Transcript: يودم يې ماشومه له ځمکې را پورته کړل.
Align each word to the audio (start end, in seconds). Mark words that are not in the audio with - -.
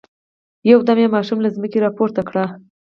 يودم 0.69 0.97
يې 1.03 1.07
ماشومه 1.15 1.41
له 1.43 1.49
ځمکې 1.55 1.77
را 1.83 1.89
پورته 1.97 2.21
کړل. 2.29 2.47